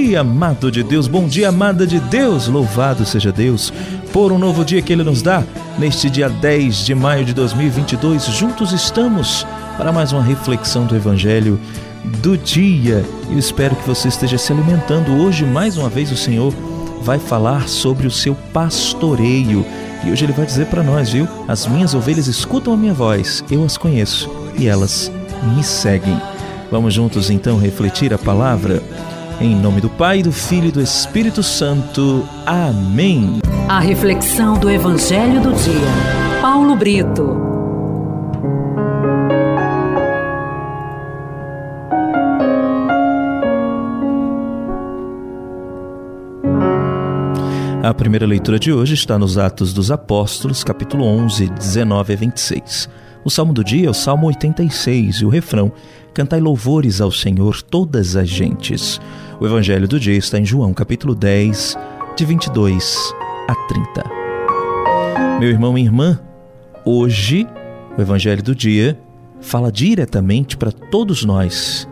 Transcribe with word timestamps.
dia, 0.00 0.20
amado 0.20 0.70
de 0.70 0.82
Deus, 0.82 1.06
bom 1.06 1.28
dia, 1.28 1.50
amada 1.50 1.86
de 1.86 2.00
Deus, 2.00 2.48
louvado 2.48 3.04
seja 3.04 3.30
Deus 3.30 3.70
por 4.14 4.32
um 4.32 4.38
novo 4.38 4.64
dia 4.64 4.80
que 4.80 4.94
Ele 4.94 5.04
nos 5.04 5.20
dá. 5.20 5.44
Neste 5.78 6.08
dia 6.08 6.26
10 6.26 6.86
de 6.86 6.94
maio 6.94 7.22
de 7.22 7.34
2022, 7.34 8.24
juntos 8.24 8.72
estamos 8.72 9.46
para 9.76 9.92
mais 9.92 10.10
uma 10.10 10.22
reflexão 10.22 10.86
do 10.86 10.96
Evangelho 10.96 11.60
do 12.22 12.34
dia. 12.38 13.04
Eu 13.30 13.38
espero 13.38 13.76
que 13.76 13.86
você 13.86 14.08
esteja 14.08 14.38
se 14.38 14.50
alimentando. 14.50 15.12
Hoje, 15.12 15.44
mais 15.44 15.76
uma 15.76 15.90
vez, 15.90 16.10
o 16.10 16.16
Senhor 16.16 16.54
vai 17.02 17.18
falar 17.18 17.68
sobre 17.68 18.06
o 18.06 18.10
seu 18.10 18.34
pastoreio. 18.54 19.66
E 20.02 20.10
hoje 20.10 20.24
ele 20.24 20.32
vai 20.32 20.46
dizer 20.46 20.66
para 20.68 20.82
nós, 20.82 21.10
viu? 21.10 21.28
As 21.46 21.66
minhas 21.66 21.94
ovelhas 21.94 22.26
escutam 22.26 22.72
a 22.72 22.76
minha 22.76 22.94
voz, 22.94 23.44
eu 23.50 23.62
as 23.64 23.76
conheço 23.76 24.30
e 24.58 24.66
elas 24.66 25.12
me 25.54 25.62
seguem. 25.62 26.18
Vamos 26.70 26.94
juntos 26.94 27.28
então 27.28 27.58
refletir 27.58 28.14
a 28.14 28.18
palavra? 28.18 28.82
Em 29.40 29.56
nome 29.56 29.80
do 29.80 29.88
Pai, 29.88 30.22
do 30.22 30.30
Filho 30.30 30.68
e 30.68 30.70
do 30.70 30.82
Espírito 30.82 31.42
Santo. 31.42 32.28
Amém. 32.44 33.40
A 33.70 33.80
reflexão 33.80 34.58
do 34.58 34.68
Evangelho 34.68 35.40
do 35.40 35.54
Dia. 35.54 36.42
Paulo 36.42 36.76
Brito. 36.76 37.40
A 47.82 47.94
primeira 47.94 48.26
leitura 48.26 48.58
de 48.58 48.70
hoje 48.70 48.92
está 48.92 49.18
nos 49.18 49.38
Atos 49.38 49.72
dos 49.72 49.90
Apóstolos, 49.90 50.62
capítulo 50.62 51.06
11, 51.06 51.48
19 51.48 52.12
a 52.12 52.16
26. 52.16 52.90
O 53.22 53.28
salmo 53.28 53.52
do 53.52 53.62
dia 53.62 53.86
é 53.86 53.90
o 53.90 53.94
Salmo 53.94 54.26
86 54.28 55.16
e 55.16 55.24
o 55.26 55.28
refrão: 55.28 55.70
Cantai 56.14 56.40
louvores 56.40 57.00
ao 57.00 57.10
Senhor 57.10 57.60
todas 57.62 58.16
as 58.16 58.28
gentes. 58.28 59.00
O 59.38 59.46
evangelho 59.46 59.86
do 59.86 60.00
dia 60.00 60.16
está 60.16 60.38
em 60.38 60.44
João, 60.44 60.72
capítulo 60.72 61.14
10, 61.14 61.76
de 62.16 62.24
22 62.24 63.14
a 63.46 63.54
30. 63.68 64.04
Meu 65.38 65.50
irmão 65.50 65.76
e 65.76 65.82
irmã, 65.82 66.18
hoje 66.84 67.46
o 67.96 68.00
evangelho 68.00 68.42
do 68.42 68.54
dia 68.54 68.98
fala 69.40 69.70
diretamente 69.70 70.56
para 70.56 70.72
todos 70.72 71.24
nós 71.24 71.86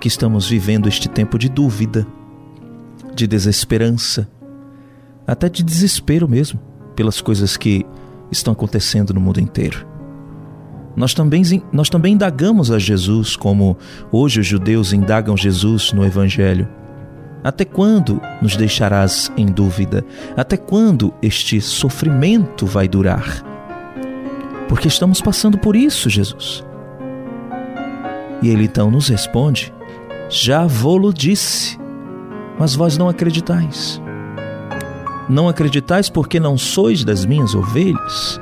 que 0.00 0.08
estamos 0.08 0.48
vivendo 0.48 0.88
este 0.88 1.10
tempo 1.10 1.38
de 1.38 1.50
dúvida, 1.50 2.06
de 3.14 3.26
desesperança, 3.26 4.26
até 5.26 5.46
de 5.48 5.62
desespero 5.62 6.26
mesmo, 6.26 6.58
pelas 6.96 7.20
coisas 7.20 7.58
que 7.58 7.84
estão 8.32 8.54
acontecendo 8.54 9.12
no 9.12 9.20
mundo 9.20 9.40
inteiro. 9.40 9.89
Nós 10.96 11.14
também, 11.14 11.42
nós 11.72 11.88
também 11.88 12.14
indagamos 12.14 12.70
a 12.70 12.78
Jesus, 12.78 13.36
como 13.36 13.76
hoje 14.10 14.40
os 14.40 14.46
judeus 14.46 14.92
indagam 14.92 15.36
Jesus 15.36 15.92
no 15.92 16.04
Evangelho. 16.04 16.68
Até 17.42 17.64
quando 17.64 18.20
nos 18.42 18.56
deixarás 18.56 19.32
em 19.36 19.46
dúvida? 19.46 20.04
Até 20.36 20.56
quando 20.56 21.14
este 21.22 21.60
sofrimento 21.60 22.66
vai 22.66 22.86
durar? 22.86 23.42
Porque 24.68 24.88
estamos 24.88 25.20
passando 25.20 25.56
por 25.56 25.74
isso, 25.74 26.10
Jesus. 26.10 26.64
E 28.42 28.48
ele 28.48 28.64
então 28.64 28.90
nos 28.90 29.08
responde: 29.08 29.72
Já 30.28 30.66
vou-lo 30.66 31.14
disse, 31.14 31.78
mas 32.58 32.74
vós 32.74 32.98
não 32.98 33.08
acreditais. 33.08 34.00
Não 35.28 35.48
acreditais 35.48 36.10
porque 36.10 36.38
não 36.38 36.58
sois 36.58 37.04
das 37.04 37.24
minhas 37.24 37.54
ovelhas? 37.54 38.40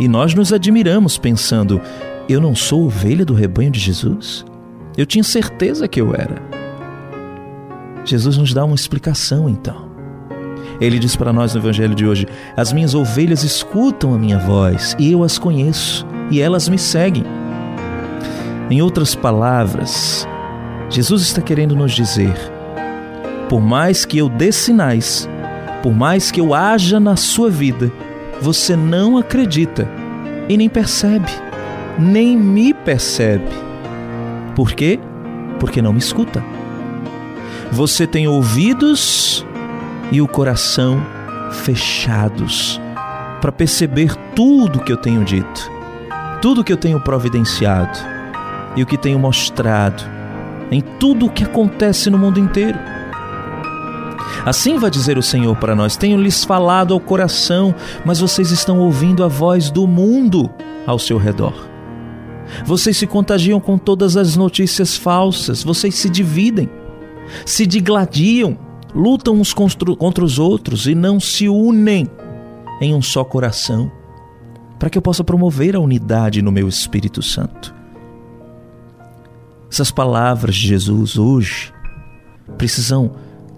E 0.00 0.08
nós 0.08 0.34
nos 0.34 0.52
admiramos 0.52 1.18
pensando: 1.18 1.80
eu 2.28 2.40
não 2.40 2.54
sou 2.54 2.86
ovelha 2.86 3.24
do 3.24 3.34
rebanho 3.34 3.70
de 3.70 3.78
Jesus? 3.78 4.44
Eu 4.96 5.06
tinha 5.06 5.22
certeza 5.22 5.86
que 5.86 6.00
eu 6.00 6.14
era. 6.14 6.42
Jesus 8.04 8.36
nos 8.36 8.52
dá 8.52 8.64
uma 8.64 8.74
explicação 8.74 9.48
então. 9.48 9.90
Ele 10.80 10.98
diz 10.98 11.14
para 11.14 11.32
nós 11.32 11.54
no 11.54 11.60
Evangelho 11.60 11.94
de 11.94 12.06
hoje: 12.06 12.26
As 12.56 12.72
minhas 12.72 12.94
ovelhas 12.94 13.44
escutam 13.44 14.14
a 14.14 14.18
minha 14.18 14.38
voz 14.38 14.96
e 14.98 15.12
eu 15.12 15.22
as 15.22 15.38
conheço 15.38 16.06
e 16.30 16.40
elas 16.40 16.68
me 16.68 16.78
seguem. 16.78 17.24
Em 18.70 18.80
outras 18.80 19.14
palavras, 19.14 20.26
Jesus 20.88 21.22
está 21.22 21.42
querendo 21.42 21.76
nos 21.76 21.92
dizer 21.92 22.34
por 23.50 23.60
mais 23.60 24.04
que 24.04 24.16
eu 24.16 24.28
dê 24.28 24.52
sinais, 24.52 25.28
por 25.82 25.92
mais 25.92 26.30
que 26.30 26.40
eu 26.40 26.54
haja 26.54 27.00
na 27.00 27.16
sua 27.16 27.50
vida, 27.50 27.90
você 28.40 28.74
não 28.74 29.18
acredita 29.18 29.88
e 30.48 30.56
nem 30.56 30.68
percebe, 30.68 31.30
nem 31.98 32.36
me 32.36 32.72
percebe. 32.72 33.50
Por 34.54 34.72
quê? 34.72 34.98
Porque 35.58 35.82
não 35.82 35.92
me 35.92 35.98
escuta. 35.98 36.42
Você 37.70 38.06
tem 38.06 38.26
ouvidos 38.26 39.46
e 40.10 40.20
o 40.20 40.26
coração 40.26 41.00
fechados 41.52 42.80
para 43.40 43.52
perceber 43.52 44.14
tudo 44.34 44.80
que 44.80 44.92
eu 44.92 44.96
tenho 44.96 45.24
dito, 45.24 45.70
tudo 46.42 46.64
que 46.64 46.72
eu 46.72 46.76
tenho 46.76 47.00
providenciado 47.00 47.98
e 48.76 48.82
o 48.82 48.86
que 48.86 48.96
tenho 48.96 49.18
mostrado 49.18 50.02
em 50.70 50.80
tudo 50.80 51.26
o 51.26 51.30
que 51.30 51.44
acontece 51.44 52.10
no 52.10 52.18
mundo 52.18 52.38
inteiro. 52.38 52.78
Assim 54.44 54.78
vai 54.78 54.90
dizer 54.90 55.18
o 55.18 55.22
Senhor 55.22 55.56
para 55.56 55.74
nós: 55.74 55.96
Tenho-lhes 55.96 56.44
falado 56.44 56.94
ao 56.94 57.00
coração, 57.00 57.74
mas 58.04 58.20
vocês 58.20 58.50
estão 58.50 58.78
ouvindo 58.78 59.22
a 59.22 59.28
voz 59.28 59.70
do 59.70 59.86
mundo 59.86 60.50
ao 60.86 60.98
seu 60.98 61.18
redor. 61.18 61.68
Vocês 62.64 62.96
se 62.96 63.06
contagiam 63.06 63.60
com 63.60 63.78
todas 63.78 64.16
as 64.16 64.36
notícias 64.36 64.96
falsas, 64.96 65.62
vocês 65.62 65.94
se 65.94 66.08
dividem, 66.08 66.68
se 67.46 67.66
digladiam, 67.66 68.58
lutam 68.94 69.34
uns 69.34 69.52
contra 69.52 70.24
os 70.24 70.38
outros 70.38 70.86
e 70.86 70.94
não 70.94 71.20
se 71.20 71.48
unem 71.48 72.08
em 72.80 72.94
um 72.94 73.02
só 73.02 73.22
coração, 73.22 73.90
para 74.78 74.90
que 74.90 74.98
eu 74.98 75.02
possa 75.02 75.22
promover 75.22 75.76
a 75.76 75.80
unidade 75.80 76.42
no 76.42 76.50
meu 76.50 76.66
Espírito 76.66 77.22
Santo. 77.22 77.74
Essas 79.70 79.92
palavras 79.92 80.56
de 80.56 80.66
Jesus 80.66 81.16
hoje 81.16 81.72
precisam 82.58 83.12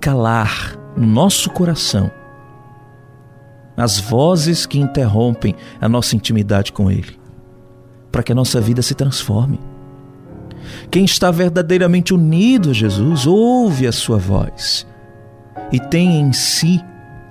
calar 0.00 0.76
no 0.96 1.06
nosso 1.06 1.50
coração 1.50 2.10
as 3.76 4.00
vozes 4.00 4.66
que 4.66 4.78
interrompem 4.78 5.54
a 5.80 5.88
nossa 5.88 6.16
intimidade 6.16 6.72
com 6.72 6.90
Ele, 6.90 7.16
para 8.10 8.24
que 8.24 8.32
a 8.32 8.34
nossa 8.34 8.60
vida 8.60 8.82
se 8.82 8.92
transforme. 8.92 9.60
Quem 10.90 11.04
está 11.04 11.30
verdadeiramente 11.30 12.12
unido 12.12 12.70
a 12.70 12.72
Jesus 12.72 13.24
ouve 13.24 13.86
a 13.86 13.92
sua 13.92 14.18
voz 14.18 14.84
e 15.70 15.78
tem 15.78 16.20
em 16.20 16.32
si 16.32 16.84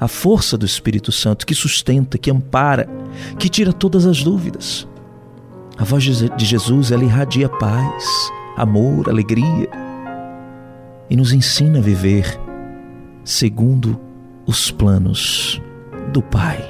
a 0.00 0.08
força 0.08 0.58
do 0.58 0.66
Espírito 0.66 1.12
Santo 1.12 1.46
que 1.46 1.54
sustenta, 1.54 2.18
que 2.18 2.30
ampara, 2.30 2.88
que 3.38 3.48
tira 3.48 3.72
todas 3.72 4.04
as 4.04 4.20
dúvidas. 4.20 4.88
A 5.78 5.84
voz 5.84 6.02
de 6.02 6.44
Jesus 6.44 6.90
ela 6.90 7.04
irradia 7.04 7.48
paz, 7.48 8.04
amor, 8.56 9.08
alegria 9.08 9.70
e 11.08 11.16
nos 11.16 11.32
ensina 11.32 11.78
a 11.78 11.82
viver 11.82 12.41
segundo 13.24 14.00
os 14.46 14.70
planos 14.70 15.60
do 16.12 16.22
Pai. 16.22 16.62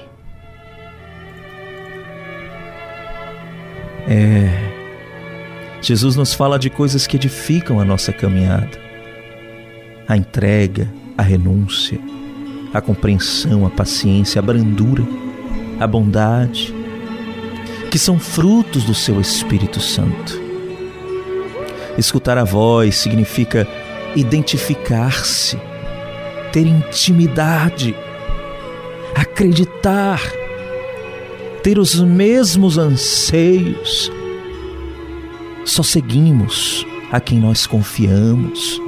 É. 4.08 4.72
Jesus 5.80 6.16
nos 6.16 6.34
fala 6.34 6.58
de 6.58 6.70
coisas 6.70 7.06
que 7.06 7.16
edificam 7.16 7.80
a 7.80 7.84
nossa 7.84 8.12
caminhada: 8.12 8.78
a 10.06 10.16
entrega, 10.16 10.92
a 11.16 11.22
renúncia, 11.22 11.98
a 12.72 12.80
compreensão, 12.80 13.66
a 13.66 13.70
paciência, 13.70 14.38
a 14.38 14.42
brandura, 14.42 15.04
a 15.80 15.86
bondade, 15.86 16.74
que 17.90 17.98
são 17.98 18.18
frutos 18.18 18.84
do 18.84 18.94
seu 18.94 19.20
Espírito 19.20 19.80
Santo. 19.80 20.40
Escutar 21.98 22.38
a 22.38 22.44
voz 22.44 22.96
significa 22.96 23.66
identificar-se 24.16 25.58
ter 26.52 26.66
intimidade, 26.66 27.94
acreditar, 29.14 30.20
ter 31.62 31.78
os 31.78 31.98
mesmos 31.98 32.76
anseios. 32.76 34.12
Só 35.64 35.82
seguimos 35.82 36.86
a 37.10 37.18
quem 37.20 37.40
nós 37.40 37.66
confiamos. 37.66 38.80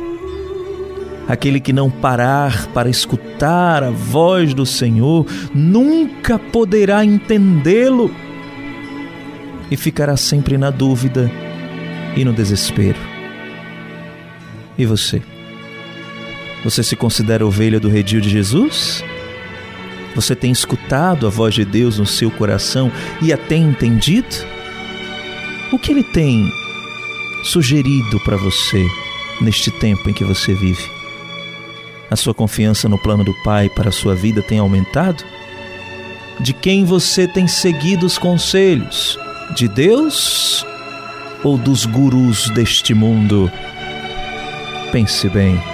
Aquele 1.26 1.58
que 1.58 1.72
não 1.72 1.90
parar 1.90 2.66
para 2.69 2.90
escutar 2.90 3.82
a 3.82 3.90
voz 3.90 4.52
do 4.52 4.66
Senhor 4.66 5.26
nunca 5.55 6.38
poderá 6.38 7.02
entendê-lo 7.02 8.11
e 9.70 9.76
ficará 9.76 10.19
sempre 10.19 10.58
na 10.58 10.70
dúvida 10.70 11.31
e 12.14 12.25
no 12.25 12.32
desespero. 12.32 12.99
E 14.76 14.84
você? 14.84 15.33
Você 16.64 16.82
se 16.82 16.96
considera 16.96 17.46
ovelha 17.46 17.78
do 17.78 17.90
redil 17.90 18.22
de 18.22 18.31
Jesus? 18.31 19.05
Você 20.14 20.34
tem 20.34 20.50
escutado 20.50 21.26
a 21.26 21.31
voz 21.31 21.55
de 21.55 21.64
Deus 21.64 21.99
no 21.99 22.06
seu 22.06 22.31
coração 22.31 22.90
e 23.20 23.32
a 23.32 23.37
tem 23.37 23.64
entendido? 23.64 24.34
O 25.70 25.78
que 25.78 25.93
ele 25.93 26.02
tem 26.05 26.50
sugerido 27.43 28.19
para 28.20 28.37
você 28.37 28.82
neste 29.40 29.70
tempo 29.70 30.08
em 30.08 30.14
que 30.14 30.25
você 30.25 30.55
vive? 30.55 30.90
A 32.11 32.16
sua 32.16 32.32
confiança 32.32 32.88
no 32.88 32.96
plano 32.96 33.25
do 33.25 33.34
Pai 33.43 33.69
para 33.69 33.90
a 33.90 33.93
sua 33.93 34.14
vida 34.14 34.40
tem 34.40 34.58
aumentado? 34.58 35.22
De 36.40 36.52
quem 36.52 36.84
você 36.84 37.28
tem 37.28 37.46
seguido 37.46 38.06
os 38.06 38.16
conselhos? 38.16 39.19
De 39.55 39.69
Deus 39.69 40.64
ou 41.43 41.58
dos 41.58 41.84
gurus 41.84 42.49
deste 42.50 42.94
mundo? 42.94 43.50
Pense 44.93 45.28
bem. 45.28 45.74